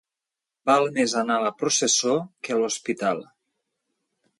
[0.69, 2.19] Val més anar a la processó
[2.49, 3.27] que a l'hospital.